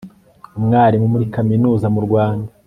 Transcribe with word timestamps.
umwarimu 0.59 1.07
muri 1.13 1.25
kaminuza 1.35 1.87
mu 1.95 1.99
rwanda 2.07 2.49